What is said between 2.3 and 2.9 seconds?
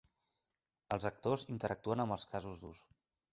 casos d'ús.